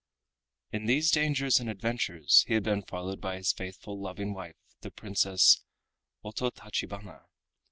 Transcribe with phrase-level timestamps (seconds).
[0.71, 4.89] In these dangers and adventures he had been followed by his faithful loving wife the
[4.89, 5.63] Princess
[6.25, 7.25] Ototachibana.